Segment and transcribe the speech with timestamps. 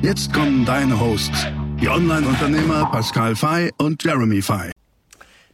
[0.00, 1.46] Jetzt kommen deine Hosts,
[1.80, 4.70] die Online-Unternehmer Pascal Fay und Jeremy Fay.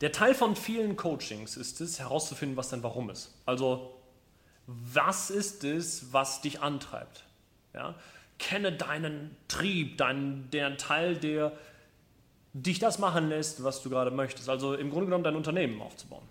[0.02, 3.32] Der Teil von vielen Coachings ist es, herauszufinden, was dein Warum ist.
[3.46, 3.94] Also,
[4.66, 7.24] was ist es, was dich antreibt?
[7.72, 7.94] Ja?
[8.38, 11.52] Kenne deinen Trieb, deinen, der Teil, der
[12.52, 14.50] dich das machen lässt, was du gerade möchtest.
[14.50, 16.28] Also im Grunde genommen dein Unternehmen aufzubauen.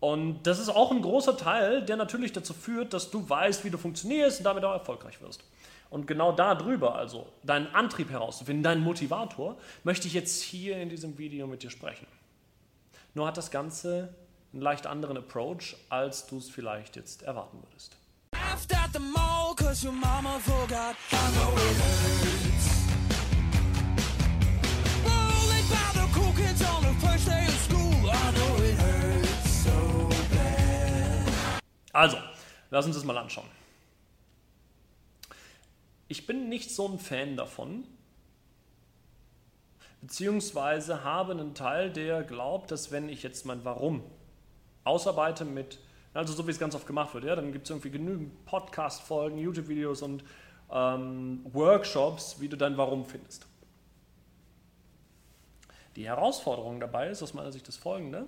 [0.00, 3.70] Und das ist auch ein großer Teil, der natürlich dazu führt, dass du weißt, wie
[3.70, 5.42] du funktionierst und damit auch erfolgreich wirst.
[5.88, 11.16] Und genau darüber, also deinen Antrieb herauszufinden, deinen Motivator, möchte ich jetzt hier in diesem
[11.16, 12.06] Video mit dir sprechen.
[13.14, 14.14] Nur hat das Ganze
[14.52, 17.96] einen leicht anderen Approach, als du es vielleicht jetzt erwarten würdest.
[31.96, 32.18] Also,
[32.68, 33.48] lass uns das mal anschauen.
[36.08, 37.84] Ich bin nicht so ein Fan davon,
[40.02, 44.02] beziehungsweise habe einen Teil, der glaubt, dass wenn ich jetzt mein Warum
[44.84, 45.78] ausarbeite mit,
[46.12, 49.38] also so wie es ganz oft gemacht wird, ja, dann gibt es irgendwie genügend Podcast-Folgen,
[49.38, 50.22] YouTube-Videos und
[50.70, 53.46] ähm, Workshops, wie du dein Warum findest.
[55.96, 58.26] Die Herausforderung dabei ist aus meiner Sicht das folgende.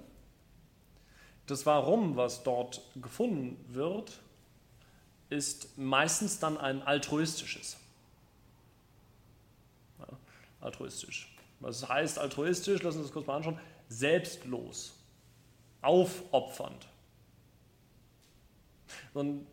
[1.48, 4.20] Das Warum, was dort gefunden wird,
[5.30, 7.78] ist meistens dann ein altruistisches.
[9.98, 10.06] Ja,
[10.60, 11.34] altruistisch.
[11.60, 12.82] Was heißt altruistisch?
[12.82, 13.58] Lassen Sie uns das kurz mal anschauen.
[13.88, 14.94] Selbstlos,
[15.80, 16.86] aufopfernd.
[19.14, 19.46] Und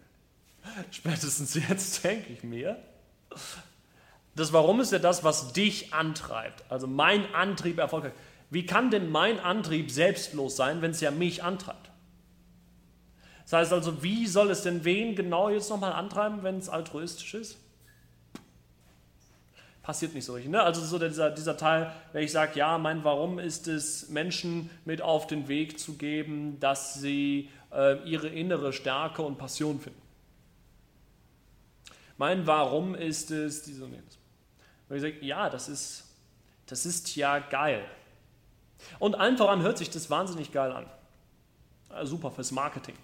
[0.90, 2.82] spätestens jetzt denke ich mir,
[4.34, 6.64] das Warum ist ja das, was dich antreibt.
[6.70, 8.14] Also mein Antrieb erfolgreich.
[8.50, 11.90] Wie kann denn mein Antrieb selbstlos sein, wenn es ja mich antreibt?
[13.44, 17.34] Das heißt also, wie soll es denn wen genau jetzt nochmal antreiben, wenn es altruistisch
[17.34, 17.58] ist?
[19.82, 20.50] Passiert nicht so richtig.
[20.50, 20.60] Ne?
[20.60, 25.00] Also so dieser, dieser Teil, wenn ich sage, ja, mein Warum ist es, Menschen mit
[25.00, 30.02] auf den Weg zu geben, dass sie äh, ihre innere Stärke und Passion finden.
[32.18, 34.18] Mein Warum ist es, diese und jenes.
[34.88, 36.04] Und ich sage, ja, das ist,
[36.66, 37.84] das ist ja geil.
[38.98, 40.86] Und allen voran hört sich das wahnsinnig geil an.
[42.06, 42.96] Super fürs Marketing.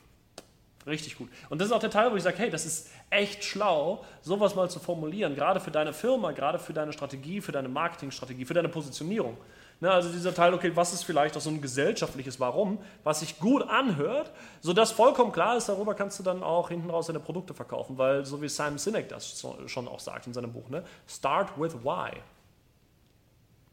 [0.87, 1.31] Richtig gut.
[1.49, 4.55] Und das ist auch der Teil, wo ich sage, hey, das ist echt schlau, sowas
[4.57, 8.55] mal zu formulieren, gerade für deine Firma, gerade für deine Strategie, für deine Marketingstrategie, für
[8.55, 9.37] deine Positionierung.
[9.83, 13.41] Ne, also dieser Teil, okay, was ist vielleicht auch so ein gesellschaftliches Warum, was sich
[13.41, 14.31] gut anhört,
[14.61, 18.25] sodass vollkommen klar ist, darüber kannst du dann auch hinten raus deine Produkte verkaufen, weil
[18.25, 22.13] so wie Simon Sinek das schon auch sagt in seinem Buch, ne, start with why.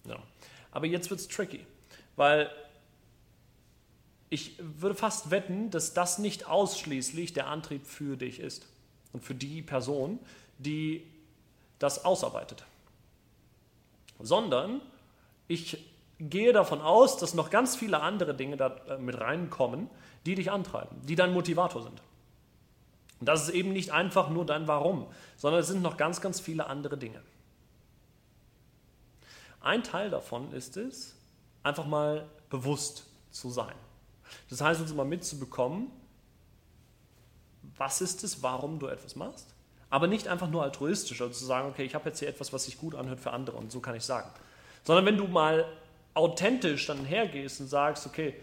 [0.08, 0.18] Ja.
[0.72, 1.66] Aber jetzt wird es tricky,
[2.20, 2.52] weil
[4.30, 8.68] ich würde fast wetten, dass das nicht ausschließlich der Antrieb für dich ist
[9.14, 10.20] und für die Person,
[10.58, 11.08] die
[11.80, 12.66] das ausarbeitet.
[14.20, 14.82] Sondern
[15.48, 15.82] ich
[16.20, 19.90] gehe davon aus, dass noch ganz viele andere Dinge da äh, mit reinkommen,
[20.26, 22.02] die dich antreiben, die dein Motivator sind.
[23.22, 26.42] Und das ist eben nicht einfach nur dein Warum, sondern es sind noch ganz, ganz
[26.42, 27.22] viele andere Dinge.
[29.62, 31.16] Ein Teil davon ist es,
[31.64, 33.76] einfach mal bewusst zu sein.
[34.50, 35.92] Das heißt uns mal mitzubekommen,
[37.78, 39.54] was ist es, warum du etwas machst,
[39.90, 42.66] aber nicht einfach nur altruistisch, also zu sagen, okay, ich habe jetzt hier etwas, was
[42.66, 44.30] sich gut anhört für andere und so kann ich sagen.
[44.84, 45.66] Sondern wenn du mal
[46.14, 48.36] authentisch dann hergehst und sagst, okay,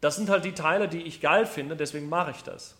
[0.00, 2.76] das sind halt die Teile, die ich geil finde, deswegen mache ich das.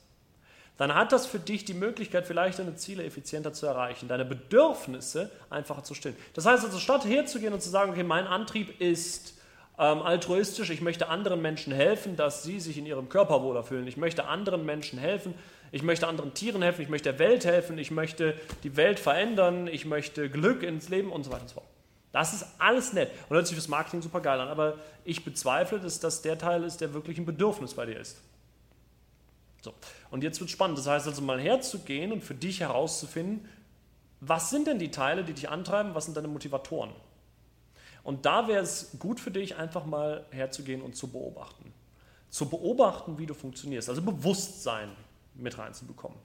[0.76, 5.30] Dann hat das für dich die Möglichkeit, vielleicht deine Ziele effizienter zu erreichen, deine Bedürfnisse
[5.48, 6.16] einfacher zu stillen.
[6.34, 9.34] Das heißt also, statt herzugehen und zu sagen, okay, mein Antrieb ist
[9.78, 13.86] ähm, altruistisch, ich möchte anderen Menschen helfen, dass sie sich in ihrem Körper wohler fühlen.
[13.86, 15.34] Ich möchte anderen Menschen helfen,
[15.70, 19.66] ich möchte anderen Tieren helfen, ich möchte der Welt helfen, ich möchte die Welt verändern,
[19.66, 21.66] ich möchte Glück ins Leben und so weiter und so fort.
[22.12, 25.78] Das ist alles nett und hört sich fürs Marketing super geil an, aber ich bezweifle,
[25.78, 28.16] dass das der Teil ist, der wirklich ein Bedürfnis bei dir ist.
[29.60, 29.74] So,
[30.10, 30.78] und jetzt wird spannend.
[30.78, 33.46] Das heißt also mal herzugehen und für dich herauszufinden,
[34.20, 36.90] was sind denn die Teile, die dich antreiben, was sind deine Motivatoren?
[38.06, 41.72] Und da wäre es gut für dich, einfach mal herzugehen und zu beobachten.
[42.30, 44.92] Zu beobachten, wie du funktionierst, also Bewusstsein
[45.34, 46.16] mit reinzubekommen.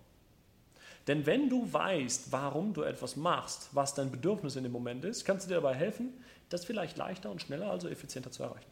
[1.07, 5.25] Denn wenn du weißt, warum du etwas machst, was dein Bedürfnis in dem Moment ist,
[5.25, 6.13] kannst du dir dabei helfen,
[6.49, 8.69] das vielleicht leichter und schneller, also effizienter zu erreichen.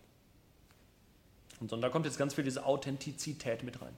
[1.59, 3.95] Und da kommt jetzt ganz viel diese Authentizität mit rein.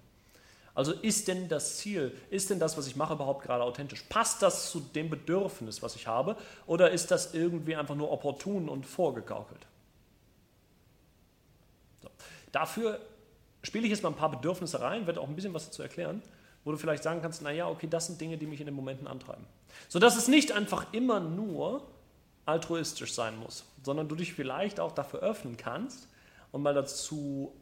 [0.74, 4.04] Also ist denn das Ziel, ist denn das, was ich mache, überhaupt gerade authentisch?
[4.04, 6.38] Passt das zu dem Bedürfnis, was ich habe?
[6.66, 9.68] Oder ist das irgendwie einfach nur opportun und vorgegaukelt?
[12.02, 12.10] So.
[12.52, 13.00] Dafür
[13.64, 16.22] spiele ich jetzt mal ein paar Bedürfnisse rein, werde auch ein bisschen was dazu erklären,
[16.64, 19.08] wo du vielleicht sagen kannst, naja, okay, das sind Dinge, die mich in den Momenten
[19.08, 19.46] antreiben.
[19.90, 21.86] Sodass es nicht einfach immer nur
[22.46, 26.08] altruistisch sein muss, sondern du dich vielleicht auch dafür öffnen kannst
[26.52, 27.54] und mal dazu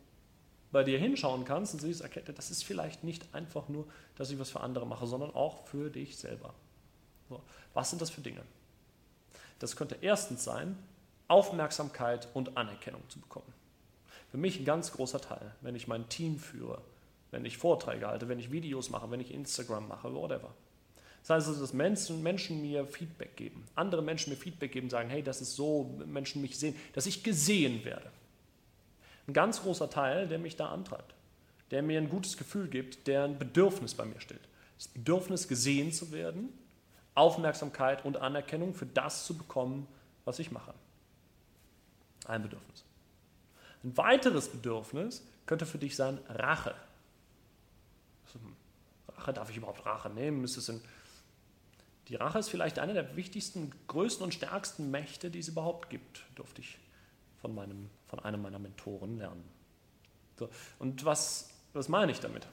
[0.71, 3.85] bei dir hinschauen kannst und siehst, okay, das ist vielleicht nicht einfach nur,
[4.15, 6.53] dass ich was für andere mache, sondern auch für dich selber.
[7.27, 7.41] So,
[7.73, 8.41] was sind das für Dinge?
[9.59, 10.77] Das könnte erstens sein,
[11.27, 13.53] Aufmerksamkeit und Anerkennung zu bekommen.
[14.31, 16.81] Für mich ein ganz großer Teil, wenn ich mein Team führe,
[17.31, 20.53] wenn ich Vorträge halte, wenn ich Videos mache, wenn ich Instagram mache, whatever.
[21.21, 25.09] Das heißt also, dass Menschen, Menschen mir Feedback geben, andere Menschen mir Feedback geben, sagen,
[25.09, 28.09] hey, das ist so, Menschen mich sehen, dass ich gesehen werde.
[29.29, 31.13] Ein ganz großer Teil, der mich da antreibt,
[31.69, 34.41] der mir ein gutes Gefühl gibt, der ein Bedürfnis bei mir stellt.
[34.75, 36.49] Das Bedürfnis, gesehen zu werden,
[37.13, 39.85] Aufmerksamkeit und Anerkennung für das zu bekommen,
[40.25, 40.73] was ich mache.
[42.25, 42.83] Ein Bedürfnis.
[43.83, 46.73] Ein weiteres Bedürfnis könnte für dich sein Rache.
[49.15, 50.43] Rache, darf ich überhaupt Rache nehmen?
[50.43, 50.81] Ist es in
[52.07, 56.23] die Rache ist vielleicht eine der wichtigsten, größten und stärksten Mächte, die es überhaupt gibt,
[56.33, 56.79] durfte ich
[57.41, 59.43] von, meinem, von einem meiner Mentoren lernen.
[60.37, 60.49] So,
[60.79, 62.47] und was, was meine ich damit?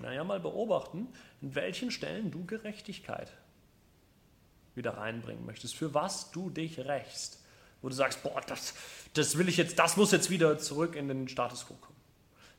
[0.00, 1.08] Naja, mal beobachten,
[1.40, 3.30] in welchen Stellen du Gerechtigkeit
[4.74, 7.42] wieder reinbringen möchtest, für was du dich rächst.
[7.82, 8.74] Wo du sagst, boah, das,
[9.12, 11.96] das will ich jetzt, das muss jetzt wieder zurück in den Status quo kommen.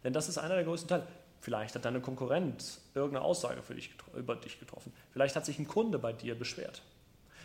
[0.04, 1.08] Denn das ist einer der größten Teile.
[1.40, 4.94] Vielleicht hat deine Konkurrent irgendeine Aussage dich, über dich getroffen.
[5.12, 6.82] Vielleicht hat sich ein Kunde bei dir beschwert.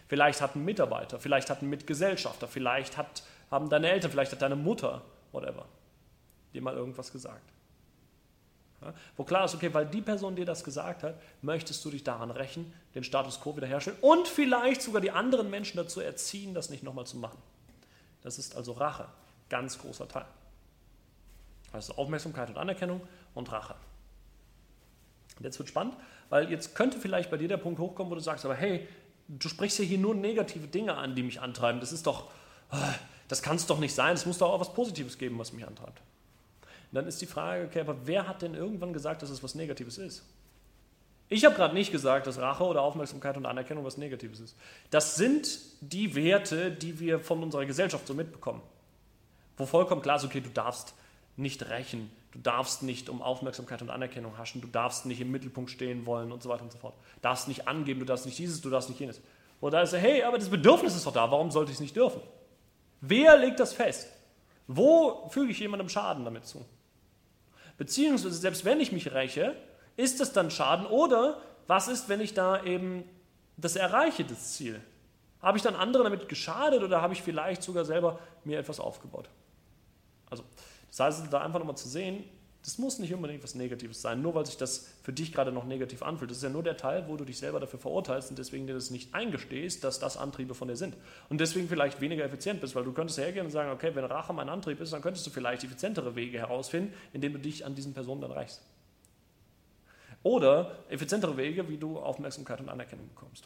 [0.09, 4.43] Vielleicht hat ein Mitarbeiter, vielleicht hat ein Mitgesellschafter, vielleicht hat, haben deine Eltern, vielleicht hat
[4.43, 5.03] deine Mutter,
[5.33, 5.67] whatever,
[6.53, 7.53] dir mal irgendwas gesagt.
[8.81, 12.05] Ja, wo klar ist, okay, weil die Person dir das gesagt hat, möchtest du dich
[12.05, 16.71] daran rächen, den Status quo wiederherstellen und vielleicht sogar die anderen Menschen dazu erziehen, das
[16.71, 17.39] nicht nochmal zu machen.
[18.23, 19.07] Das ist also Rache,
[19.49, 20.27] ganz großer Teil.
[21.73, 23.01] Also Aufmerksamkeit und Anerkennung
[23.35, 23.75] und Rache.
[25.39, 25.97] Und jetzt wird spannend,
[26.31, 28.87] weil jetzt könnte vielleicht bei dir der Punkt hochkommen, wo du sagst, aber hey,
[29.29, 31.81] du sprichst ja hier nur negative Dinge an, die mich antreiben.
[31.81, 32.31] Das ist doch,
[32.73, 32.77] äh,
[33.29, 34.15] das kann es doch nicht sein.
[34.15, 36.01] Es muss doch auch was Positives geben, was mich antreibt.
[36.91, 39.55] Und dann ist die Frage, okay, aber wer hat denn irgendwann gesagt, dass es was
[39.55, 40.25] Negatives ist?
[41.29, 44.57] Ich habe gerade nicht gesagt, dass Rache oder Aufmerksamkeit und Anerkennung was Negatives ist.
[44.91, 48.63] Das sind die Werte, die wir von unserer Gesellschaft so mitbekommen.
[49.59, 50.95] Wo vollkommen klar ist, okay, du darfst
[51.37, 55.71] nicht rächen, du darfst nicht um Aufmerksamkeit und Anerkennung haschen, du darfst nicht im Mittelpunkt
[55.71, 56.95] stehen wollen und so weiter und so fort.
[57.17, 59.21] Du darfst nicht angeben, du darfst nicht dieses, du darfst nicht jenes.
[59.61, 61.95] Wo da ist, hey, aber das Bedürfnis ist doch da, warum sollte ich es nicht
[61.95, 62.23] dürfen?
[63.01, 64.09] Wer legt das fest?
[64.67, 66.65] Wo füge ich jemandem Schaden damit zu?
[67.77, 69.55] Beziehungsweise, selbst wenn ich mich räche,
[69.97, 70.87] ist das dann Schaden?
[70.87, 73.05] Oder was ist, wenn ich da eben
[73.57, 74.81] das erreiche, das Ziel?
[75.41, 79.29] Habe ich dann anderen damit geschadet oder habe ich vielleicht sogar selber mir etwas aufgebaut?
[80.29, 80.45] Also,
[80.89, 82.25] das heißt, da einfach nochmal zu sehen,
[82.65, 85.65] das muss nicht unbedingt was Negatives sein, nur weil sich das für dich gerade noch
[85.65, 86.31] negativ anfühlt.
[86.31, 88.75] Das ist ja nur der Teil, wo du dich selber dafür verurteilst und deswegen dir
[88.75, 90.97] das nicht eingestehst, dass das Antriebe von dir sind.
[91.29, 94.33] Und deswegen vielleicht weniger effizient bist, weil du könntest hergehen und sagen, okay, wenn Rache
[94.33, 97.95] mein Antrieb ist, dann könntest du vielleicht effizientere Wege herausfinden, indem du dich an diesen
[97.95, 98.61] Personen dann rächst.
[100.25, 103.45] Oder effizientere Wege, wie du Aufmerksamkeit und Anerkennung bekommst.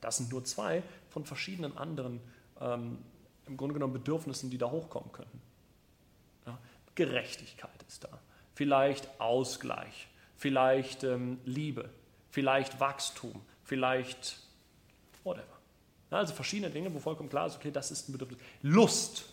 [0.00, 2.20] Das sind nur zwei von verschiedenen anderen,
[2.60, 2.98] ähm,
[3.46, 5.40] im Grunde genommen, Bedürfnissen, die da hochkommen könnten.
[6.96, 8.18] Gerechtigkeit ist da,
[8.54, 11.88] vielleicht Ausgleich, vielleicht ähm, Liebe,
[12.30, 14.38] vielleicht Wachstum, vielleicht
[15.22, 15.44] whatever.
[16.10, 18.40] Also verschiedene Dinge, wo vollkommen klar ist, okay, das ist ein Bedürfnis.
[18.62, 19.26] Lust,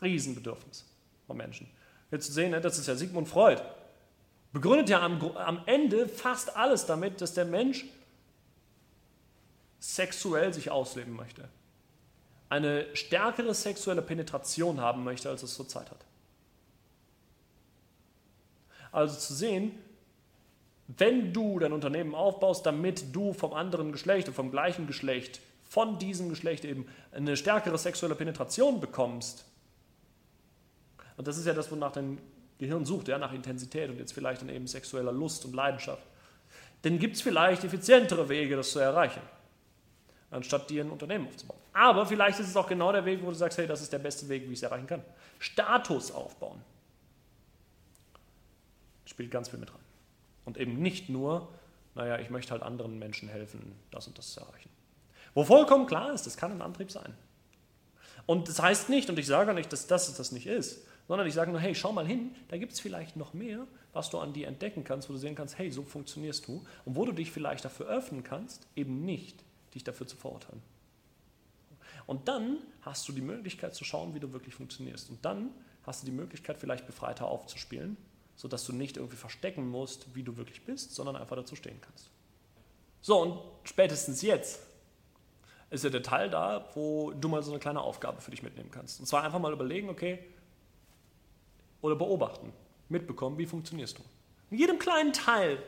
[0.00, 0.84] Riesenbedürfnis
[1.26, 1.68] von Menschen.
[2.10, 3.60] Jetzt zu sehen, ne, das ist ja Sigmund Freud,
[4.52, 7.84] begründet ja am, am Ende fast alles damit, dass der Mensch
[9.80, 11.48] sexuell sich ausleben möchte.
[12.48, 16.04] Eine stärkere sexuelle Penetration haben möchte, als es zurzeit hat.
[18.92, 19.72] Also zu sehen,
[20.86, 25.98] wenn du dein Unternehmen aufbaust, damit du vom anderen Geschlecht und vom gleichen Geschlecht, von
[25.98, 29.46] diesem Geschlecht eben eine stärkere sexuelle Penetration bekommst,
[31.16, 32.18] und das ist ja das, wonach dein
[32.58, 36.02] Gehirn sucht, ja, nach Intensität und jetzt vielleicht dann eben sexueller Lust und Leidenschaft,
[36.82, 39.22] dann gibt es vielleicht effizientere Wege, das zu erreichen,
[40.30, 41.58] anstatt dir ein Unternehmen aufzubauen.
[41.72, 43.98] Aber vielleicht ist es auch genau der Weg, wo du sagst, hey, das ist der
[43.98, 45.02] beste Weg, wie ich es erreichen kann.
[45.38, 46.60] Status aufbauen.
[49.12, 49.84] Spielt ganz viel mit rein.
[50.46, 51.52] Und eben nicht nur,
[51.94, 54.70] naja, ich möchte halt anderen Menschen helfen, das und das zu erreichen.
[55.34, 57.14] Wo vollkommen klar ist, das kann ein Antrieb sein.
[58.24, 61.34] Und das heißt nicht, und ich sage nicht, dass das das nicht ist, sondern ich
[61.34, 64.32] sage nur, hey, schau mal hin, da gibt es vielleicht noch mehr, was du an
[64.32, 67.30] dir entdecken kannst, wo du sehen kannst, hey, so funktionierst du und wo du dich
[67.30, 70.62] vielleicht dafür öffnen kannst, eben nicht dich dafür zu verurteilen.
[72.06, 75.10] Und dann hast du die Möglichkeit zu schauen, wie du wirklich funktionierst.
[75.10, 75.50] Und dann
[75.84, 77.96] hast du die Möglichkeit, vielleicht befreiter aufzuspielen,
[78.36, 82.10] sodass du nicht irgendwie verstecken musst, wie du wirklich bist, sondern einfach dazu stehen kannst.
[83.00, 84.60] So, und spätestens jetzt
[85.70, 88.70] ist ja der Teil da, wo du mal so eine kleine Aufgabe für dich mitnehmen
[88.70, 89.00] kannst.
[89.00, 90.18] Und zwar einfach mal überlegen, okay,
[91.80, 92.52] oder beobachten,
[92.88, 94.02] mitbekommen, wie funktionierst du.
[94.50, 95.62] In jedem kleinen Teil,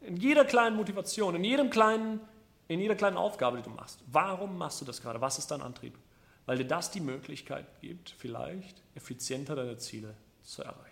[0.00, 2.20] in jeder kleinen Motivation, in jedem kleinen,
[2.68, 4.00] in jeder kleinen Aufgabe, die du machst.
[4.06, 5.20] Warum machst du das gerade?
[5.20, 5.96] Was ist dein Antrieb?
[6.44, 10.91] Weil dir das die Möglichkeit gibt, vielleicht effizienter deine Ziele zu erreichen.